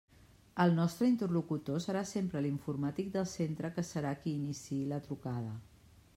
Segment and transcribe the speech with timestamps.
[0.63, 5.55] El nostre interlocutor serà sempre l'informàtic del centre que serà qui iniciï la trucada.